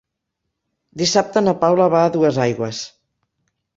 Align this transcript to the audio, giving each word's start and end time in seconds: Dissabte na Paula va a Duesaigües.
Dissabte 1.01 1.43
na 1.45 1.55
Paula 1.65 1.87
va 1.97 2.01
a 2.07 2.11
Duesaigües. 2.17 2.81